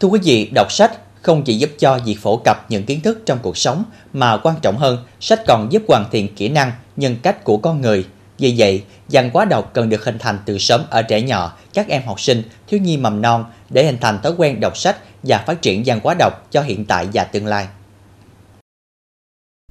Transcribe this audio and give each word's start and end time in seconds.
Thưa 0.00 0.08
quý 0.08 0.20
vị, 0.24 0.50
đọc 0.54 0.72
sách 0.72 0.92
không 1.22 1.42
chỉ 1.44 1.54
giúp 1.54 1.70
cho 1.78 1.98
việc 2.04 2.18
phổ 2.22 2.36
cập 2.36 2.70
những 2.70 2.84
kiến 2.84 3.00
thức 3.00 3.22
trong 3.26 3.38
cuộc 3.42 3.56
sống 3.56 3.84
mà 4.12 4.36
quan 4.36 4.56
trọng 4.62 4.78
hơn, 4.78 5.04
sách 5.20 5.40
còn 5.46 5.72
giúp 5.72 5.82
hoàn 5.88 6.04
thiện 6.10 6.34
kỹ 6.34 6.48
năng, 6.48 6.72
nhân 6.96 7.16
cách 7.22 7.44
của 7.44 7.56
con 7.56 7.80
người. 7.80 8.04
Vì 8.38 8.54
vậy, 8.58 8.84
văn 9.08 9.30
hóa 9.32 9.44
đọc 9.44 9.70
cần 9.74 9.88
được 9.88 10.04
hình 10.04 10.18
thành 10.18 10.38
từ 10.46 10.58
sớm 10.58 10.82
ở 10.90 11.02
trẻ 11.02 11.20
nhỏ, 11.20 11.56
các 11.74 11.88
em 11.88 12.02
học 12.06 12.20
sinh, 12.20 12.42
thiếu 12.66 12.80
nhi 12.80 12.96
mầm 12.96 13.22
non 13.22 13.44
để 13.70 13.84
hình 13.84 13.98
thành 14.00 14.22
thói 14.22 14.32
quen 14.36 14.60
đọc 14.60 14.76
sách 14.76 14.96
và 15.22 15.44
phát 15.46 15.62
triển 15.62 15.82
văn 15.86 16.00
hóa 16.02 16.14
đọc 16.18 16.32
cho 16.50 16.62
hiện 16.62 16.84
tại 16.84 17.08
và 17.14 17.24
tương 17.24 17.46
lai. 17.46 17.66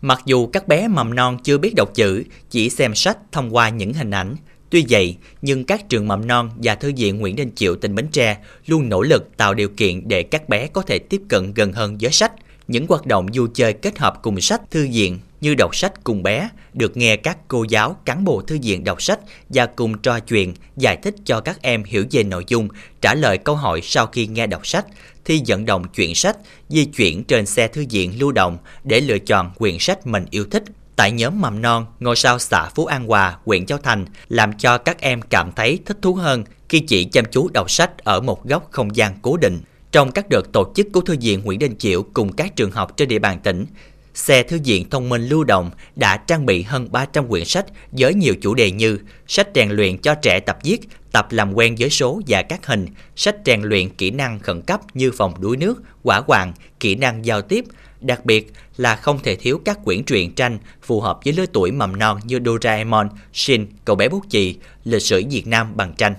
Mặc 0.00 0.20
dù 0.24 0.46
các 0.46 0.68
bé 0.68 0.88
mầm 0.88 1.14
non 1.14 1.38
chưa 1.44 1.58
biết 1.58 1.72
đọc 1.76 1.88
chữ, 1.94 2.24
chỉ 2.50 2.70
xem 2.70 2.94
sách 2.94 3.18
thông 3.32 3.54
qua 3.54 3.68
những 3.68 3.92
hình 3.92 4.10
ảnh, 4.10 4.36
Tuy 4.74 4.84
vậy, 4.88 5.16
nhưng 5.42 5.64
các 5.64 5.88
trường 5.88 6.08
mầm 6.08 6.26
non 6.26 6.50
và 6.56 6.74
thư 6.74 6.92
viện 6.96 7.18
Nguyễn 7.18 7.36
Đình 7.36 7.50
Chiểu 7.54 7.76
tỉnh 7.76 7.94
Bến 7.94 8.06
Tre 8.12 8.36
luôn 8.66 8.88
nỗ 8.88 9.02
lực 9.02 9.36
tạo 9.36 9.54
điều 9.54 9.68
kiện 9.68 10.08
để 10.08 10.22
các 10.22 10.48
bé 10.48 10.66
có 10.66 10.82
thể 10.82 10.98
tiếp 10.98 11.20
cận 11.28 11.54
gần 11.54 11.72
hơn 11.72 11.98
với 12.00 12.10
sách. 12.10 12.32
Những 12.68 12.86
hoạt 12.86 13.06
động 13.06 13.26
vui 13.34 13.48
chơi 13.54 13.72
kết 13.72 13.98
hợp 13.98 14.22
cùng 14.22 14.40
sách 14.40 14.70
thư 14.70 14.88
viện 14.92 15.18
như 15.40 15.54
đọc 15.54 15.76
sách 15.76 16.04
cùng 16.04 16.22
bé 16.22 16.48
được 16.72 16.96
nghe 16.96 17.16
các 17.16 17.38
cô 17.48 17.64
giáo, 17.68 17.96
cán 18.04 18.24
bộ 18.24 18.42
thư 18.42 18.58
viện 18.62 18.84
đọc 18.84 19.02
sách 19.02 19.20
và 19.48 19.66
cùng 19.66 19.98
trò 19.98 20.20
chuyện, 20.20 20.54
giải 20.76 20.96
thích 20.96 21.14
cho 21.24 21.40
các 21.40 21.62
em 21.62 21.84
hiểu 21.84 22.04
về 22.10 22.22
nội 22.22 22.44
dung, 22.48 22.68
trả 23.00 23.14
lời 23.14 23.38
câu 23.38 23.56
hỏi 23.56 23.80
sau 23.82 24.06
khi 24.06 24.26
nghe 24.26 24.46
đọc 24.46 24.66
sách, 24.66 24.86
thi 25.24 25.42
vận 25.46 25.64
động 25.64 25.84
chuyển 25.94 26.14
sách, 26.14 26.36
di 26.68 26.84
chuyển 26.84 27.24
trên 27.24 27.46
xe 27.46 27.68
thư 27.68 27.84
viện 27.90 28.12
lưu 28.18 28.32
động 28.32 28.58
để 28.84 29.00
lựa 29.00 29.18
chọn 29.18 29.50
quyển 29.58 29.76
sách 29.78 30.06
mình 30.06 30.26
yêu 30.30 30.44
thích 30.50 30.64
tại 30.96 31.12
nhóm 31.12 31.40
mầm 31.40 31.62
non 31.62 31.86
ngôi 32.00 32.16
sao 32.16 32.38
xã 32.38 32.68
Phú 32.74 32.86
An 32.86 33.06
Hòa, 33.06 33.38
huyện 33.44 33.66
Châu 33.66 33.78
Thành 33.78 34.06
làm 34.28 34.52
cho 34.52 34.78
các 34.78 35.00
em 35.00 35.22
cảm 35.22 35.52
thấy 35.52 35.78
thích 35.86 35.98
thú 36.02 36.14
hơn 36.14 36.44
khi 36.68 36.80
chỉ 36.80 37.04
chăm 37.04 37.24
chú 37.30 37.48
đọc 37.54 37.70
sách 37.70 37.98
ở 37.98 38.20
một 38.20 38.44
góc 38.44 38.68
không 38.70 38.96
gian 38.96 39.14
cố 39.22 39.36
định. 39.36 39.60
Trong 39.92 40.12
các 40.12 40.28
đợt 40.28 40.52
tổ 40.52 40.72
chức 40.76 40.86
của 40.92 41.00
Thư 41.00 41.16
viện 41.20 41.40
Nguyễn 41.44 41.58
Đình 41.58 41.76
Chiểu 41.78 42.02
cùng 42.14 42.32
các 42.32 42.56
trường 42.56 42.70
học 42.70 42.96
trên 42.96 43.08
địa 43.08 43.18
bàn 43.18 43.40
tỉnh, 43.42 43.66
xe 44.14 44.42
thư 44.42 44.58
viện 44.64 44.90
thông 44.90 45.08
minh 45.08 45.28
lưu 45.28 45.44
động 45.44 45.70
đã 45.96 46.16
trang 46.16 46.46
bị 46.46 46.62
hơn 46.62 46.88
300 46.92 47.28
quyển 47.28 47.44
sách 47.44 47.66
với 47.92 48.14
nhiều 48.14 48.34
chủ 48.42 48.54
đề 48.54 48.70
như 48.70 48.98
sách 49.26 49.48
rèn 49.54 49.70
luyện 49.70 49.98
cho 49.98 50.14
trẻ 50.14 50.40
tập 50.40 50.58
viết, 50.64 50.80
tập 51.12 51.26
làm 51.30 51.54
quen 51.54 51.74
với 51.78 51.90
số 51.90 52.20
và 52.26 52.42
các 52.42 52.66
hình, 52.66 52.86
sách 53.16 53.36
rèn 53.46 53.62
luyện 53.62 53.88
kỹ 53.90 54.10
năng 54.10 54.38
khẩn 54.38 54.62
cấp 54.62 54.80
như 54.94 55.12
phòng 55.12 55.34
đuối 55.40 55.56
nước, 55.56 55.82
quả 56.02 56.20
quàng, 56.20 56.52
kỹ 56.80 56.94
năng 56.94 57.24
giao 57.24 57.42
tiếp, 57.42 57.64
Đặc 58.06 58.24
biệt 58.24 58.52
là 58.76 58.96
không 58.96 59.18
thể 59.18 59.36
thiếu 59.36 59.60
các 59.64 59.78
quyển 59.84 60.04
truyện 60.04 60.34
tranh 60.34 60.58
phù 60.82 61.00
hợp 61.00 61.18
với 61.24 61.32
lứa 61.32 61.46
tuổi 61.52 61.70
mầm 61.70 61.98
non 61.98 62.20
như 62.24 62.40
Doraemon, 62.44 63.08
Shin, 63.32 63.66
Cậu 63.84 63.96
bé 63.96 64.08
bút 64.08 64.22
chì, 64.28 64.56
lịch 64.84 65.02
sử 65.02 65.22
Việt 65.30 65.46
Nam 65.46 65.76
bằng 65.76 65.94
tranh. 65.96 66.14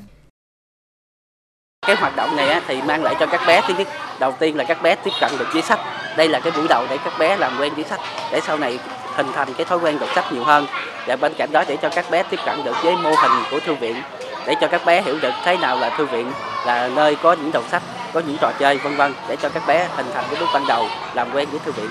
Cái 1.88 1.95
hoạt 1.95 2.16
động 2.16 2.36
này 2.36 2.61
thì 2.67 2.81
mang 2.81 3.03
lại 3.03 3.16
cho 3.19 3.25
các 3.25 3.42
bé 3.47 3.61
thứ 3.67 3.73
nhất, 3.77 3.88
đầu 4.19 4.31
tiên 4.39 4.55
là 4.55 4.64
các 4.64 4.81
bé 4.81 4.95
tiếp 4.95 5.11
cận 5.22 5.31
được 5.39 5.45
với 5.53 5.61
sách. 5.61 5.80
Đây 6.17 6.30
là 6.30 6.39
cái 6.39 6.52
buổi 6.52 6.67
đầu 6.67 6.88
để 6.89 6.97
các 7.05 7.14
bé 7.19 7.38
làm 7.38 7.58
quen 7.59 7.73
với 7.75 7.83
sách, 7.83 7.99
để 8.31 8.39
sau 8.47 8.58
này 8.58 8.80
hình 9.16 9.27
thành 9.33 9.53
cái 9.53 9.66
thói 9.66 9.77
quen 9.77 9.99
đọc 9.99 10.09
sách 10.16 10.33
nhiều 10.33 10.44
hơn. 10.44 10.66
Và 11.08 11.16
bên 11.16 11.33
cạnh 11.38 11.52
đó 11.52 11.64
để 11.67 11.77
cho 11.81 11.89
các 11.89 12.11
bé 12.11 12.23
tiếp 12.23 12.39
cận 12.45 12.64
được 12.64 12.75
với 12.83 12.95
mô 12.95 13.09
hình 13.09 13.44
của 13.52 13.59
thư 13.59 13.75
viện, 13.75 13.95
để 14.45 14.55
cho 14.61 14.67
các 14.67 14.86
bé 14.86 15.02
hiểu 15.02 15.20
được 15.22 15.33
thế 15.45 15.58
nào 15.58 15.80
là 15.80 15.97
thư 15.97 16.05
viện, 16.05 16.31
là 16.66 16.89
nơi 16.95 17.16
có 17.16 17.33
những 17.33 17.52
đầu 17.52 17.64
sách 17.72 17.83
có 18.16 18.21
những 18.27 18.38
trò 18.41 18.53
chơi 18.59 18.77
vân 18.77 18.95
vân 18.95 19.13
để 19.30 19.35
cho 19.41 19.49
các 19.49 19.63
bé 19.67 19.89
hình 19.95 20.05
thành 20.13 20.25
cái 20.31 20.39
bước 20.39 20.45
ban 20.53 20.67
đầu 20.67 20.88
làm 21.16 21.27
quen 21.33 21.47
với 21.52 21.59
thư 21.66 21.71
viện. 21.71 21.89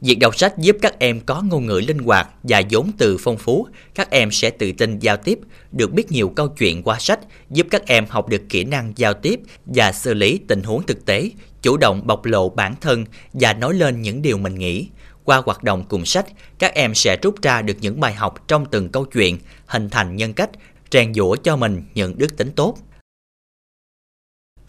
Việc 0.00 0.14
đọc 0.14 0.36
sách 0.36 0.58
giúp 0.58 0.76
các 0.82 0.98
em 0.98 1.20
có 1.20 1.42
ngôn 1.42 1.66
ngữ 1.66 1.80
linh 1.86 1.98
hoạt 1.98 2.28
và 2.42 2.62
vốn 2.70 2.90
từ 2.98 3.16
phong 3.20 3.36
phú, 3.36 3.66
các 3.94 4.10
em 4.10 4.30
sẽ 4.30 4.50
tự 4.50 4.72
tin 4.72 4.98
giao 4.98 5.16
tiếp, 5.16 5.38
được 5.72 5.92
biết 5.92 6.12
nhiều 6.12 6.32
câu 6.36 6.48
chuyện 6.48 6.82
qua 6.82 6.98
sách, 6.98 7.20
giúp 7.50 7.66
các 7.70 7.86
em 7.86 8.06
học 8.08 8.28
được 8.28 8.42
kỹ 8.48 8.64
năng 8.64 8.92
giao 8.96 9.14
tiếp 9.14 9.40
và 9.66 9.92
xử 9.92 10.14
lý 10.14 10.40
tình 10.48 10.62
huống 10.62 10.82
thực 10.82 11.06
tế, 11.06 11.30
chủ 11.62 11.76
động 11.76 12.02
bộc 12.04 12.24
lộ 12.24 12.48
bản 12.48 12.74
thân 12.80 13.04
và 13.32 13.52
nói 13.52 13.74
lên 13.74 14.02
những 14.02 14.22
điều 14.22 14.38
mình 14.38 14.54
nghĩ. 14.54 14.88
Qua 15.24 15.42
hoạt 15.46 15.62
động 15.62 15.84
cùng 15.88 16.04
sách, 16.04 16.26
các 16.58 16.74
em 16.74 16.94
sẽ 16.94 17.16
rút 17.22 17.42
ra 17.42 17.62
được 17.62 17.76
những 17.80 18.00
bài 18.00 18.14
học 18.14 18.48
trong 18.48 18.66
từng 18.66 18.88
câu 18.88 19.04
chuyện, 19.04 19.38
hình 19.66 19.90
thành 19.90 20.16
nhân 20.16 20.34
cách, 20.34 20.50
rèn 20.90 21.14
dũa 21.14 21.36
cho 21.36 21.56
mình 21.56 21.82
những 21.94 22.18
đức 22.18 22.36
tính 22.36 22.50
tốt. 22.56 22.76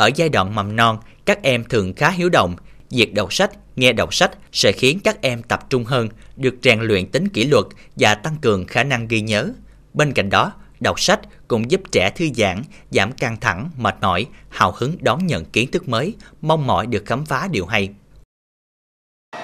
Ở 0.04 0.10
giai 0.16 0.30
đoạn 0.30 0.56
mầm 0.56 0.76
non, 0.76 0.98
các 1.26 1.44
em 1.44 1.64
thường 1.64 1.94
khá 1.96 2.10
hiếu 2.10 2.30
động. 2.30 2.56
Việc 2.90 3.14
đọc 3.14 3.34
sách, 3.34 3.52
nghe 3.76 3.94
đọc 3.94 4.14
sách 4.14 4.32
sẽ 4.52 4.72
khiến 4.72 5.00
các 5.04 5.22
em 5.22 5.44
tập 5.44 5.70
trung 5.70 5.84
hơn, 5.84 6.10
được 6.36 6.56
rèn 6.64 6.82
luyện 6.82 7.12
tính 7.12 7.30
kỷ 7.30 7.46
luật 7.46 7.66
và 7.96 8.16
tăng 8.16 8.36
cường 8.42 8.68
khả 8.68 8.84
năng 8.84 9.08
ghi 9.08 9.22
nhớ. 9.22 9.50
Bên 9.94 10.14
cạnh 10.14 10.30
đó, 10.30 10.52
đọc 10.80 11.00
sách 11.00 11.20
cũng 11.48 11.72
giúp 11.72 11.82
trẻ 11.92 12.10
thư 12.16 12.26
giãn, 12.36 12.64
giảm 12.92 13.12
căng 13.12 13.38
thẳng, 13.40 13.70
mệt 13.78 13.96
mỏi, 14.02 14.26
hào 14.50 14.74
hứng 14.78 14.96
đón 15.00 15.28
nhận 15.28 15.46
kiến 15.46 15.72
thức 15.72 15.88
mới, 15.88 16.16
mong 16.42 16.68
mỏi 16.68 16.86
được 16.86 17.04
khám 17.06 17.26
phá 17.26 17.48
điều 17.52 17.66
hay. 17.66 17.90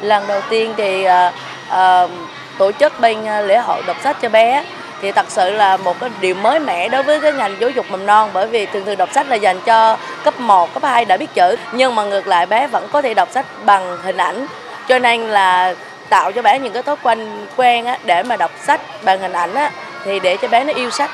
Lần 0.02 0.28
đầu 0.28 0.42
tiên 0.50 0.74
thì 0.78 1.06
uh, 1.06 1.34
uh, 1.68 2.12
tổ 2.58 2.72
chức 2.80 2.94
bên 3.02 3.26
ờ, 3.26 3.42
lễ 3.42 3.58
hội 3.58 3.84
đọc 3.88 3.98
sách 4.04 4.18
cho 4.22 4.30
bé 4.30 4.66
thì 5.02 5.12
thật 5.12 5.26
sự 5.30 5.52
là 5.52 5.78
một 5.78 6.00
cái 6.00 6.10
điều 6.22 6.36
mới 6.36 6.60
mẻ 6.60 6.90
đối 6.90 7.04
với 7.04 7.22
cái 7.22 7.34
ngành 7.34 7.56
giáo 7.60 7.70
dục 7.70 7.86
mầm 7.90 8.06
non 8.06 8.30
bởi 8.34 8.48
vì 8.48 8.66
thường 8.66 8.86
thường 8.86 8.98
đọc 8.98 9.10
sách 9.14 9.28
là 9.30 9.36
dành 9.36 9.62
cho 9.62 9.98
cấp 10.24 10.40
1, 10.40 10.74
cấp 10.74 10.84
2 10.84 11.06
đã 11.06 11.18
biết 11.18 11.34
chữ 11.34 11.56
nhưng 11.72 11.96
mà 11.96 12.04
ngược 12.04 12.28
lại 12.28 12.46
bé 12.46 12.68
vẫn 12.68 12.88
có 12.92 13.02
thể 13.02 13.14
đọc 13.14 13.30
sách 13.32 13.46
bằng 13.66 13.98
hình 14.04 14.18
ảnh. 14.18 14.46
Cho 14.88 15.00
nên 15.00 15.22
là 15.22 15.74
tạo 16.10 16.32
cho 16.32 16.42
bé 16.42 16.60
những 16.60 16.74
cái 16.74 16.84
thói 16.84 16.96
quen 17.04 17.48
quen 17.56 17.86
á, 17.86 17.98
để 18.04 18.24
mà 18.24 18.38
đọc 18.38 18.52
sách 18.64 18.82
bằng 19.04 19.20
hình 19.20 19.34
ảnh 19.34 19.54
á, 19.54 19.72
thì 20.06 20.20
để 20.20 20.38
cho 20.38 20.48
bé 20.48 20.64
nó 20.64 20.74
yêu 20.74 20.90
sách. 20.90 21.10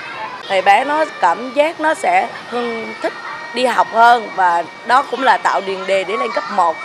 Thì 0.50 0.62
bé 0.62 0.86
nó 0.86 1.06
cảm 1.22 1.54
giác 1.54 1.80
nó 1.80 1.94
sẽ 1.94 2.28
hưng 2.50 2.94
thích 3.02 3.14
đi 3.54 3.66
học 3.66 3.88
hơn 3.92 4.30
và 4.36 4.64
đó 4.86 5.04
cũng 5.12 5.24
là 5.24 5.38
tạo 5.38 5.62
điền 5.66 5.86
đề 5.88 6.04
để 6.04 6.18
lên 6.18 6.30
cấp 6.36 6.44
1 6.56 6.76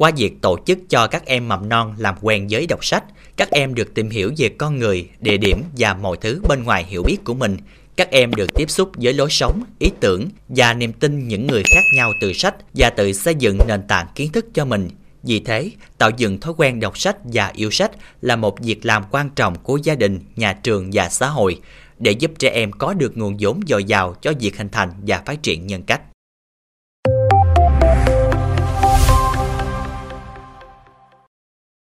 qua 0.00 0.10
việc 0.16 0.42
tổ 0.42 0.58
chức 0.66 0.78
cho 0.88 1.06
các 1.06 1.26
em 1.26 1.48
mầm 1.48 1.68
non 1.68 1.94
làm 1.98 2.14
quen 2.20 2.46
với 2.50 2.66
đọc 2.66 2.84
sách, 2.84 3.04
các 3.36 3.50
em 3.50 3.74
được 3.74 3.94
tìm 3.94 4.10
hiểu 4.10 4.32
về 4.38 4.48
con 4.48 4.78
người, 4.78 5.08
địa 5.20 5.36
điểm 5.36 5.62
và 5.76 5.94
mọi 5.94 6.16
thứ 6.20 6.40
bên 6.48 6.64
ngoài 6.64 6.84
hiểu 6.84 7.02
biết 7.02 7.16
của 7.24 7.34
mình. 7.34 7.56
Các 7.96 8.10
em 8.10 8.34
được 8.34 8.54
tiếp 8.54 8.70
xúc 8.70 8.90
với 8.94 9.12
lối 9.12 9.30
sống, 9.30 9.62
ý 9.78 9.90
tưởng 10.00 10.28
và 10.48 10.74
niềm 10.74 10.92
tin 10.92 11.28
những 11.28 11.46
người 11.46 11.62
khác 11.74 11.82
nhau 11.96 12.12
từ 12.20 12.32
sách 12.32 12.54
và 12.74 12.90
tự 12.90 13.12
xây 13.12 13.34
dựng 13.34 13.58
nền 13.68 13.82
tảng 13.88 14.06
kiến 14.14 14.32
thức 14.32 14.46
cho 14.54 14.64
mình. 14.64 14.88
Vì 15.22 15.40
thế, 15.40 15.70
tạo 15.98 16.10
dựng 16.16 16.40
thói 16.40 16.54
quen 16.56 16.80
đọc 16.80 16.98
sách 16.98 17.16
và 17.24 17.52
yêu 17.54 17.70
sách 17.70 17.90
là 18.22 18.36
một 18.36 18.60
việc 18.60 18.86
làm 18.86 19.04
quan 19.10 19.30
trọng 19.30 19.56
của 19.62 19.76
gia 19.76 19.94
đình, 19.94 20.20
nhà 20.36 20.52
trường 20.52 20.90
và 20.92 21.08
xã 21.08 21.28
hội 21.28 21.60
để 21.98 22.10
giúp 22.10 22.30
trẻ 22.38 22.50
em 22.50 22.72
có 22.72 22.94
được 22.94 23.16
nguồn 23.16 23.36
vốn 23.40 23.60
dồi 23.66 23.84
dào 23.84 24.14
cho 24.22 24.32
việc 24.40 24.58
hình 24.58 24.68
thành 24.68 24.90
và 25.06 25.22
phát 25.26 25.42
triển 25.42 25.66
nhân 25.66 25.82
cách. 25.82 26.00